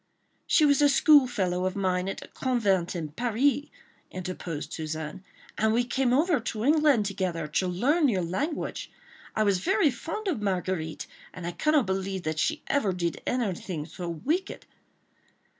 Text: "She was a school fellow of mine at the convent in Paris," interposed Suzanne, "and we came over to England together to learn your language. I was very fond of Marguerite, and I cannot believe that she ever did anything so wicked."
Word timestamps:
"She 0.47 0.65
was 0.65 0.81
a 0.81 0.89
school 0.89 1.27
fellow 1.27 1.65
of 1.67 1.75
mine 1.75 2.09
at 2.09 2.17
the 2.21 2.27
convent 2.27 2.95
in 2.95 3.09
Paris," 3.09 3.65
interposed 4.09 4.73
Suzanne, 4.73 5.23
"and 5.59 5.73
we 5.73 5.83
came 5.83 6.11
over 6.11 6.39
to 6.39 6.63
England 6.65 7.05
together 7.05 7.45
to 7.47 7.67
learn 7.67 8.09
your 8.09 8.23
language. 8.23 8.91
I 9.35 9.43
was 9.43 9.59
very 9.59 9.91
fond 9.91 10.27
of 10.27 10.41
Marguerite, 10.41 11.05
and 11.35 11.45
I 11.45 11.51
cannot 11.51 11.85
believe 11.85 12.23
that 12.23 12.39
she 12.39 12.63
ever 12.65 12.93
did 12.93 13.21
anything 13.27 13.85
so 13.85 14.09
wicked." 14.09 14.65